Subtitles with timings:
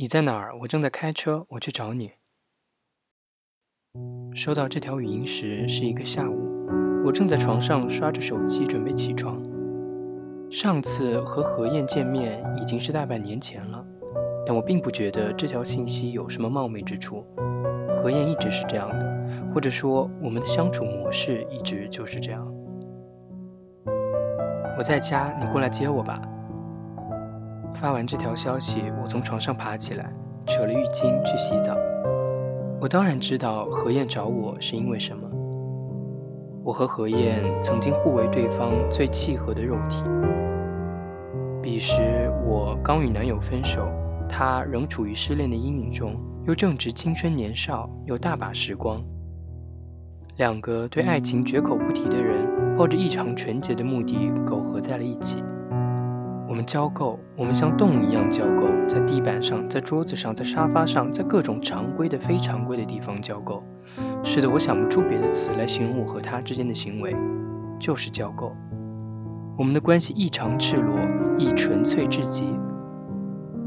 [0.00, 0.56] 你在哪儿？
[0.60, 2.12] 我正在开车，我去找你。
[4.34, 6.66] 收到这条语音时是一个下午，
[7.04, 9.38] 我正在床上刷着手机，准备起床。
[10.50, 13.84] 上次和何燕见面已经是大半年前了，
[14.46, 17.22] 但我并不觉得这条信息有什么冒昧之处。
[17.98, 22.50] 何燕一直是这样的，或者说我们的相处模式一直就是这样。
[24.78, 26.18] 我在家，你过来接我吧。
[27.72, 30.12] 发完这条消息，我从床上爬起来，
[30.46, 31.76] 扯了浴巾去洗澡。
[32.80, 35.28] 我当然知道何燕找我是因为什么。
[36.62, 40.04] 我和何燕曾经互为对方最契合的肉体。
[41.62, 43.88] 彼时我刚与男友分手，
[44.28, 46.16] 她仍处于失恋的阴影中，
[46.46, 49.02] 又正值青春年少，有大把时光。
[50.36, 55.42] 两个对爱情绝口不提的人，抱着异常纯洁的目的苟合在了一起。
[56.50, 63.62] 我们交媾，我们像动物一样交媾，在地板上，在桌子上，在沙发上，在各种常规的、非常规的地方交媾。
[64.24, 67.14] 是的，我想不出别的词来形容我和他之间的行为，
[67.78, 68.50] 就是交媾。
[69.56, 70.98] 我们的关系异常赤裸，
[71.38, 72.46] 亦纯粹至极。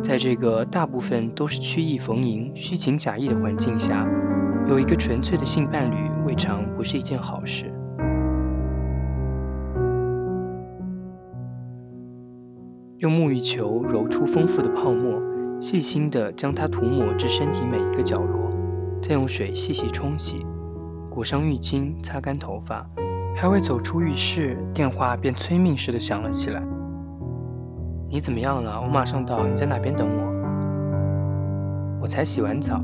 [0.00, 4.06] 在这个大部分都是曲意逢迎、虚情假意的环境下，
[4.68, 7.74] 有一个纯粹的性伴侣，未尝不是一件好事。
[12.98, 15.22] 用沐浴球揉出丰富的泡沫，
[15.60, 18.50] 细心地将它涂抹至身体每一个角落，
[19.00, 20.44] 再用水细细冲洗，
[21.08, 22.84] 裹上浴巾，擦干头发。
[23.36, 26.60] 还未走出浴室，电话便催命似的响了起来。
[28.10, 28.80] “你怎么样了？
[28.80, 30.24] 我马上到，你在哪边等我
[32.02, 32.82] ？”“我才洗完澡。”“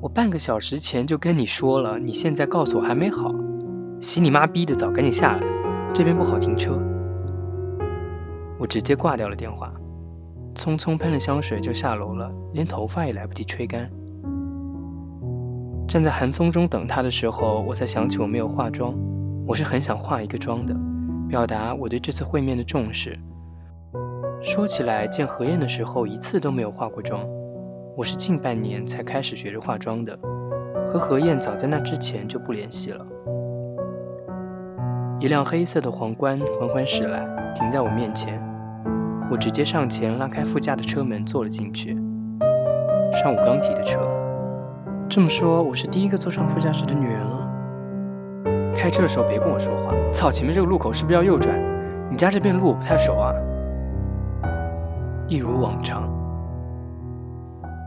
[0.00, 3.34] 我半个小时前就跟你说了，你现在告诉我还没好？
[3.98, 5.42] 洗你妈逼的澡，赶紧下来，
[5.92, 6.80] 这边不好停车。”
[8.64, 9.70] 我直接挂掉了电话，
[10.54, 13.90] 匆匆喷了香水就下楼了，连头发也来不及吹干。
[15.86, 18.94] 站在寒风中等他的时候，我才想起我没有化妆。
[19.46, 20.74] 我是很想化一个妆的，
[21.28, 23.18] 表达我对这次会面的重视。
[24.40, 27.20] 说起来，见何燕的时候一次都没有化过妆。
[27.94, 30.18] 我是近半年才开始学着化妆的，
[30.88, 33.06] 和何燕早在那之前就不联系了。
[35.20, 38.42] 一辆黑色的皇冠缓缓驶来，停在我面前。
[39.34, 41.96] 我直接上前拉开副驾的车门，坐了进去。
[43.20, 43.98] 上午刚提的车，
[45.08, 47.50] 这么说我是第一个坐上副驾驶的女人了。
[48.72, 49.92] 开车的时候别跟我说话。
[50.12, 51.52] 操，前面这个路口是不是要右转？
[52.12, 53.34] 你家这边路我不太熟啊。
[55.26, 56.08] 一如往常，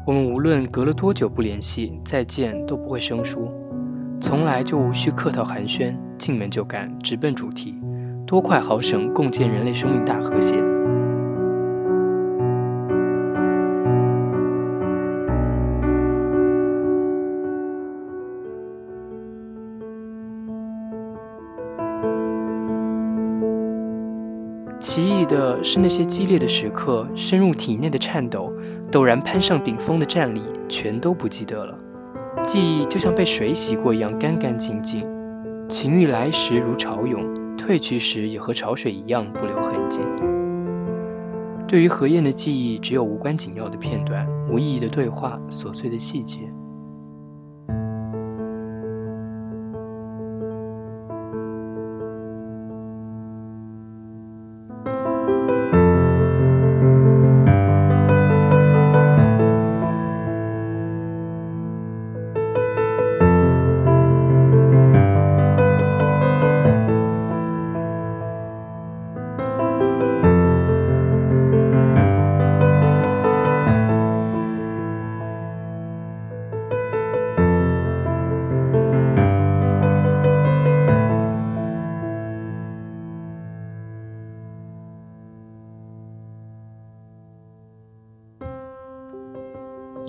[0.05, 3.49] 我们无论隔了多久不联系，再见都不会生疏，
[4.19, 5.95] 从来就无需客套寒暄。
[6.17, 7.79] 进门就干，直奔主题，
[8.25, 10.61] 多快好省，共建人类生命大和谐。
[25.27, 28.51] 的是，那些激烈的时刻，深入体内的颤抖，
[28.91, 31.77] 陡然攀上顶峰的站立，全都不记得了。
[32.43, 35.05] 记忆就像被水洗过一样，干干净净。
[35.67, 39.99] 情欲来时如潮涌，退去时也和潮水一样不留痕迹。
[41.67, 46.39] 对于何燕的记忆，只有无关紧要的片段、无意义的对话、琐碎的细节。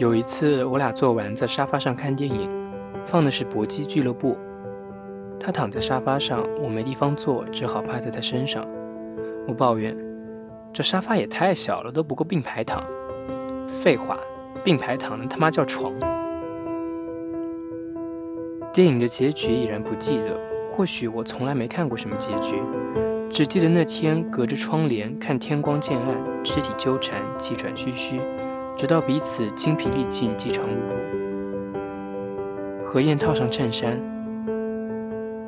[0.09, 2.49] 有一次，我俩做完在沙发上看电影，
[3.05, 4.33] 放的是《搏击俱乐部》。
[5.39, 8.67] 他躺在沙发上，我没地方坐，只好趴在他身上。
[9.47, 9.95] 我抱怨
[10.73, 12.83] ：“这沙发也太小了，都不够并排躺。”
[13.69, 14.17] 废话，
[14.65, 15.93] 并排躺那他妈叫床。
[18.73, 20.41] 电影的结局已然不记得，
[20.71, 22.57] 或许我从来没看过什么结局，
[23.29, 28.19] 只记得那天隔着窗帘看天光渐暗，肢体纠缠，气喘吁吁。
[28.79, 30.75] 直到彼此精疲力尽，饥肠辘辘。
[32.85, 34.01] 何燕套上衬衫，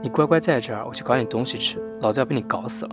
[0.02, 2.90] 你乖乖在这儿，我去搞点东西吃，老子要被你搞死了。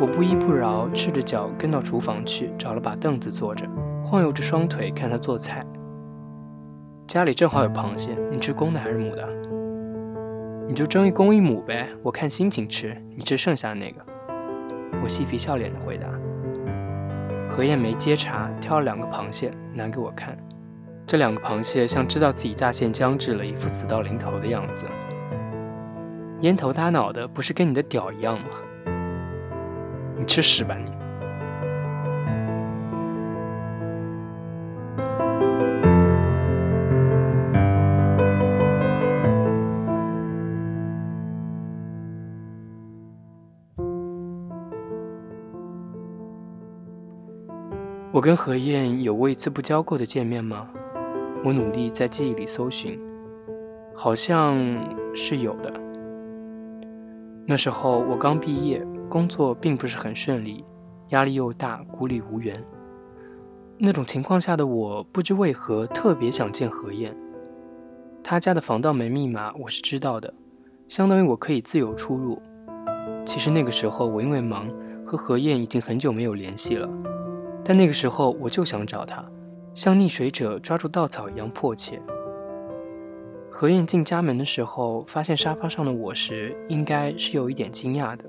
[0.00, 3.66] 我不依不饶，赤着脚跟到厨房去，找了把凳子坐着，
[4.02, 5.62] 晃悠着双腿看他做菜。
[7.06, 9.28] 家里正好有螃蟹，你吃公的还是母的？
[10.66, 14.00] 你就蒸一公一母呗，我看心情吃，你吃剩下的那个。
[15.02, 16.08] 我嬉皮笑脸的回答。
[17.48, 20.36] 何燕没接茬，挑了两个螃蟹拿给我看。
[21.06, 24.86] 这两个螃蟹像知道自己大限将至了，一副死到临头的样子。
[26.40, 28.46] 烟头搭脑的，不是跟你的屌一样吗？
[30.18, 30.90] 你吃屎吧你！
[48.16, 50.66] 我跟何燕有过一次不交过的见面吗？
[51.44, 52.98] 我努力在记忆里搜寻，
[53.94, 54.56] 好像
[55.14, 55.70] 是有的。
[57.44, 60.64] 那时候我刚毕业，工作并不是很顺利，
[61.10, 62.58] 压力又大，孤立无援。
[63.76, 67.14] 那种情况下的我，不知为何特别想见何燕。
[68.24, 70.32] 他家的防盗门密码我是知道的，
[70.88, 72.40] 相当于我可以自由出入。
[73.26, 74.70] 其实那个时候我因为忙，
[75.04, 76.88] 和何燕已经很久没有联系了，
[77.68, 79.24] 但那个时候我就想找她。
[79.74, 82.00] 像溺水者抓住稻草一样迫切。
[83.50, 88.24] 何燕进家门的时候，发现沙发上的我时，应该是有一点惊讶的，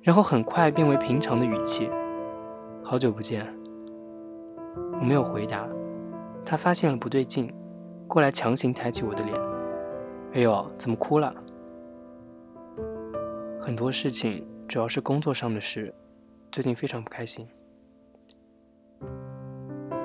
[0.00, 1.90] 然后很快变为平常的语气
[2.82, 3.46] ：“好久不见。”
[4.98, 5.68] 我没有回答。
[6.44, 7.52] 他发现了不对劲，
[8.06, 9.36] 过来强行抬起我的脸
[10.32, 11.34] ：“哎呦，怎么哭了？”
[13.60, 15.92] 很多事情，主要是工作上的事，
[16.50, 17.46] 最近非常不开心。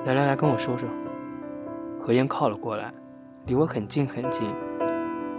[0.04, 0.86] 来来来，跟我说说。
[1.98, 2.92] 何燕靠了过来，
[3.46, 4.50] 离我很近很近，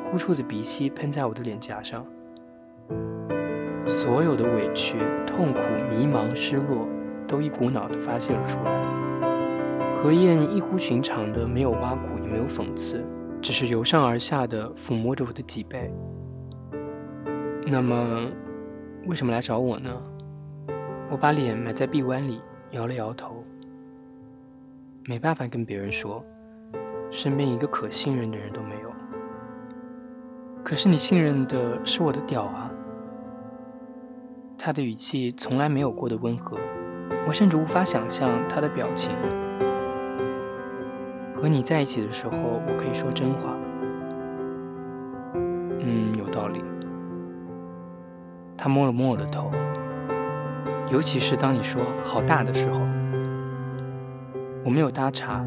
[0.01, 2.03] 呼出的鼻息喷在我的脸颊上。
[3.85, 4.97] 所有的委屈、
[5.27, 6.87] 痛苦、迷茫、失落，
[7.27, 9.91] 都一股脑的发泄了出来。
[9.93, 13.05] 何燕异乎寻常的没有挖苦，也没有讽刺，
[13.39, 15.93] 只是由上而下的抚摸着我的脊背。
[17.67, 18.27] 那么，
[19.05, 19.91] 为什么来找我呢？
[21.11, 22.41] 我把脸埋在臂弯里，
[22.71, 23.43] 摇了摇头。
[25.07, 26.25] 没办法跟别人说，
[27.11, 28.91] 身边一个可信任的人都没有。
[30.63, 32.71] 可是你信任的是我的屌啊！
[34.57, 36.57] 他的语气从来没有过的温和，
[37.27, 39.11] 我甚至无法想象他的表情。
[41.35, 43.55] 和你在一起的时候，我可以说真话。
[45.81, 46.63] 嗯，有道理。
[48.57, 49.51] 他摸了摸我的头，
[50.91, 52.94] 尤其是当你说“好大”的时候。
[54.65, 55.45] 我没有搭茬，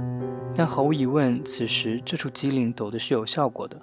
[0.54, 3.76] 但毫无疑问，此时这处机灵抖的是有效果的。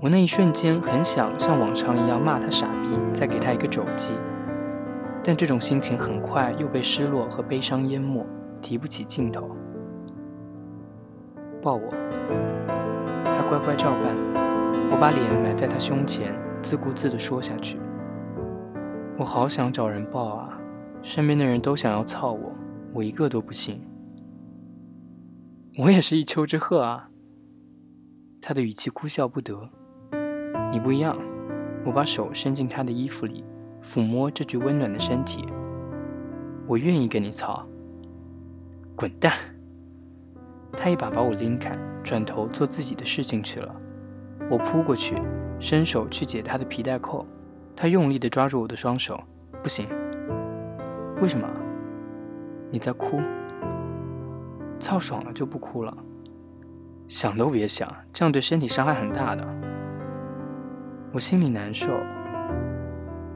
[0.00, 4.14] 我那一瞬间很想像往常一样骂他傻逼，再给他一个肘击，
[5.24, 8.24] 但这种心情很快又被失落和悲伤淹没，
[8.60, 9.50] 提不起劲头。
[11.60, 11.92] 抱我，
[13.24, 14.14] 他乖乖照办。
[14.92, 16.32] 我把脸埋在他胸前，
[16.62, 17.80] 自顾自地说下去
[19.18, 20.56] ：“我好想找人抱啊，
[21.02, 22.52] 身边的人都想要操我，
[22.92, 23.82] 我一个都不信。”
[25.78, 27.08] 我也是一丘之貉啊。
[28.42, 29.70] 他的语气哭笑不得。
[30.70, 31.16] 你不一样。
[31.84, 33.42] 我把手伸进他的衣服里，
[33.82, 35.46] 抚摸这具温暖的身体。
[36.66, 37.66] 我愿意跟你操。
[38.94, 39.32] 滚蛋！
[40.72, 43.74] 他一把把我拎开，转头做自己的事情去了。
[44.50, 45.16] 我扑过去，
[45.58, 47.26] 伸手去解他的皮带扣。
[47.74, 49.18] 他用力地抓住我的双手。
[49.62, 49.88] 不行。
[51.22, 51.48] 为什么？
[52.70, 53.20] 你在哭。
[54.82, 55.96] 操爽了就不哭了，
[57.06, 59.46] 想都别想，这样对身体伤害很大的。
[61.12, 61.88] 我心里难受，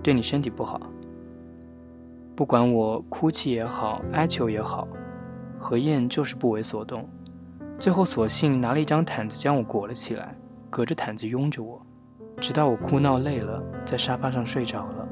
[0.03, 0.81] 对你身体不好。
[2.35, 4.89] 不管我哭泣也好，哀求也好，
[5.57, 7.09] 何燕就是不为所动。
[7.79, 10.37] 最后索性拿了一张毯子将我裹了起来，
[10.69, 11.81] 隔着毯子拥着我，
[12.41, 15.09] 直到我哭闹累了，在沙发上睡着了。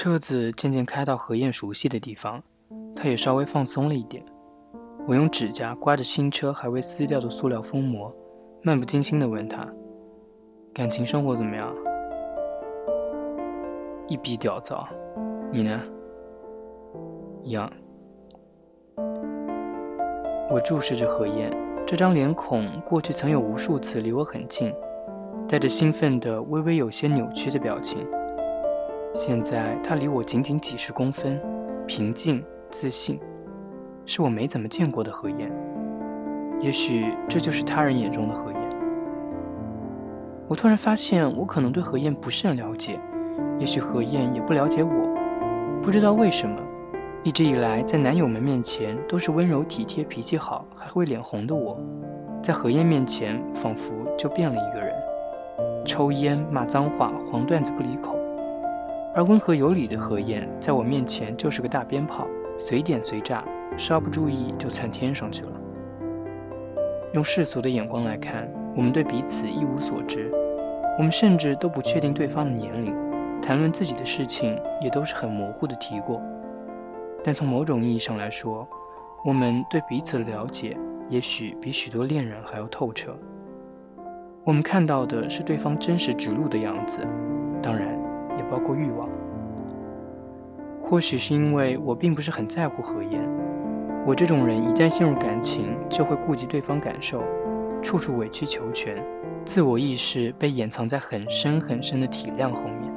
[0.00, 2.40] 车子渐渐开到何燕熟悉的地方，
[2.94, 4.24] 她也稍微放松了一点。
[5.08, 8.14] 我用指甲刮着新车还未撕掉的塑料封膜，
[8.62, 9.66] 漫不经心地问她
[10.72, 11.74] ：“感情生活怎么样？”
[14.06, 14.88] 一逼屌躁，
[15.50, 15.82] 你呢？
[17.42, 17.68] 一样。
[20.48, 21.50] 我注视着何燕，
[21.84, 24.72] 这张脸孔过去曾有无数次离我很近，
[25.48, 28.06] 带着兴奋的、微微有些扭曲的表情。
[29.20, 31.42] 现在他离我仅仅几十公分，
[31.88, 33.18] 平静自信，
[34.06, 35.50] 是我没怎么见过的何燕。
[36.60, 38.60] 也许这就是他人眼中的何燕。
[40.46, 42.96] 我突然发现，我可能对何燕不甚了解，
[43.58, 45.80] 也许何燕也不了解我。
[45.82, 46.56] 不知道为什么，
[47.24, 51.76] 一直以来在男友们面前都是温柔体贴、脾气好，还会脸红的我，
[52.40, 54.94] 在何燕面前仿佛就变了一个人，
[55.84, 58.16] 抽烟、骂脏话、黄段子不离口。
[59.14, 63.44] 而温和有礼的何燕，在我面前就是个大鞭炮，随点随炸，
[63.76, 65.52] 稍不注意就窜天上去了。
[67.12, 68.48] 用世俗的眼光来看。
[68.76, 70.30] 我们对彼此一无所知，
[70.96, 72.94] 我们甚至都不确定对方的年龄，
[73.42, 76.22] 谈论自己的事情也都是很模糊的提过。
[77.24, 78.68] 但从某种意义上来说，
[79.24, 80.76] 我们对彼此的了解
[81.08, 83.18] 也许比许多恋人还要透彻。
[84.44, 87.00] 我们看到的是对方真实指路的样子，
[87.60, 87.97] 当然
[88.68, 89.08] 也包括欲望。
[90.82, 93.20] 或许是因为我并不是很在乎何言，
[94.06, 97.22] 我这种人一旦陷入感情，就会顾及对方感受。
[97.80, 99.00] 处处委曲求全，
[99.44, 102.92] 自我意识被掩藏在很深很深的体谅后面。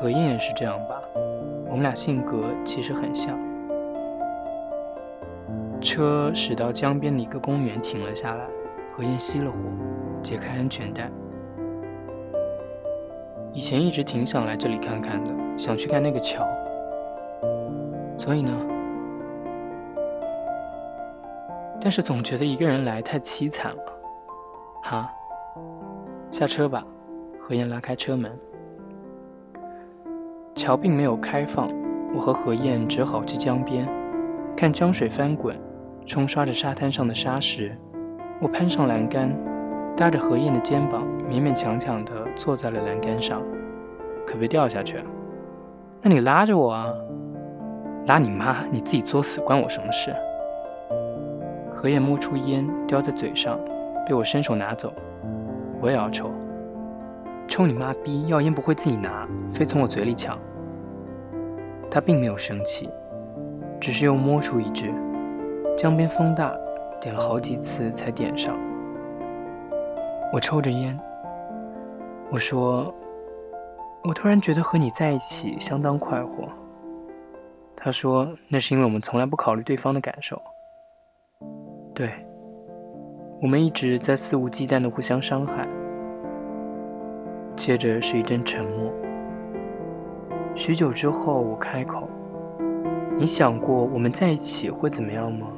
[0.00, 1.00] 何燕也是这样吧？
[1.66, 3.38] 我们俩性格其实很像。
[5.80, 8.44] 车驶到江边的一个公园停了下来，
[8.96, 9.58] 何燕熄了火，
[10.22, 11.10] 解开安全带。
[13.52, 16.46] 以前一直挺想来这里看看的，想去看那个桥。
[18.16, 18.52] 所以呢？
[21.80, 23.82] 但是总觉得一个人来太凄惨了，
[24.82, 25.10] 哈，
[26.30, 26.84] 下车吧。
[27.38, 28.30] 何燕拉开车门，
[30.54, 31.68] 桥并没有开放，
[32.14, 33.88] 我和何燕只好去江边，
[34.56, 35.58] 看江水翻滚，
[36.06, 37.76] 冲刷着沙滩上的沙石。
[38.40, 39.34] 我攀上栏杆，
[39.96, 43.42] 搭着何燕的肩膀，勉勉强强地坐在了栏杆上，
[44.26, 45.04] 可别掉下去啊！
[46.02, 46.86] 那你拉着我啊！
[48.06, 48.64] 拉你妈！
[48.70, 50.14] 你自己作死，关我什么事？
[51.74, 53.58] 何燕摸出烟，叼在嘴上，
[54.06, 54.92] 被我伸手拿走。
[55.80, 56.30] 我也要抽，
[57.46, 58.26] 抽你妈逼！
[58.28, 60.38] 要烟不会自己拿，非从我嘴里抢。
[61.90, 62.88] 他并没有生气，
[63.78, 64.92] 只是又摸出一支。
[65.76, 66.54] 江边风大，
[67.00, 68.56] 点了好几次才点上。
[70.32, 70.96] 我抽着烟，
[72.30, 72.94] 我说
[74.04, 76.48] ：“我突然觉得和你在一起相当快活。”
[77.76, 80.40] 他说：“那是因为我们从来不考虑对方的感受。”
[81.92, 82.12] 对，
[83.42, 85.66] 我们一直在肆无忌惮的互相伤害。
[87.56, 88.92] 接着是一阵沉默。
[90.54, 92.08] 许久之后，我开口
[93.18, 95.48] ：“你想过我们在一起会怎么样吗？”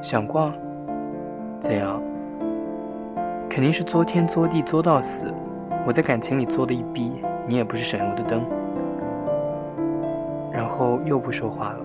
[0.00, 0.52] 想过。
[1.60, 2.00] 怎样？
[3.50, 5.34] 肯定是作天作地作到死。
[5.84, 7.12] 我在感情里作的一逼，
[7.48, 8.46] 你也不是省油的灯。
[10.52, 11.80] 然后又不说话了。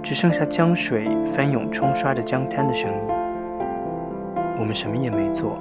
[0.00, 2.98] 只剩下江水翻涌冲刷着江滩的声音。
[4.60, 5.58] 我们什么也没做，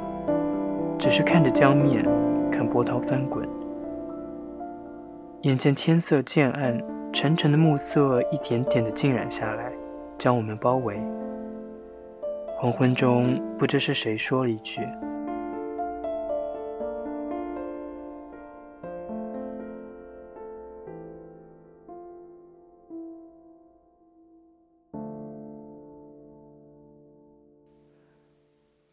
[1.00, 2.06] 只是看着江面，
[2.51, 3.44] 看波涛翻滚。
[5.42, 6.80] 眼见天色渐暗，
[7.12, 9.72] 沉沉的暮色一点点的浸染下来，
[10.15, 11.01] 将我们包围。
[12.65, 14.81] 黄昏中，不知是谁说了一句。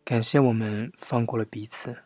[0.05, 1.97] 感谢我们放过了彼此。